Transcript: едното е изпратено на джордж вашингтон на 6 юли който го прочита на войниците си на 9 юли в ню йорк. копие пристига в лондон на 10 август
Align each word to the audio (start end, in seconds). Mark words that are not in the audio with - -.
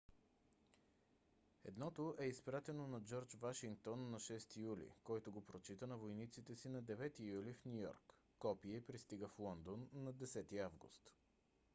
едното 1.63 2.15
е 2.19 2.25
изпратено 2.27 2.87
на 2.87 3.01
джордж 3.01 3.33
вашингтон 3.35 4.11
на 4.11 4.19
6 4.19 4.55
юли 4.57 4.89
който 5.03 5.31
го 5.31 5.45
прочита 5.45 5.87
на 5.87 5.97
войниците 5.97 6.55
си 6.55 6.69
на 6.69 6.83
9 6.83 7.19
юли 7.19 7.53
в 7.53 7.65
ню 7.65 7.81
йорк. 7.81 8.13
копие 8.39 8.81
пристига 8.81 9.27
в 9.27 9.39
лондон 9.39 9.89
на 9.93 10.13
10 10.13 10.63
август 10.65 11.09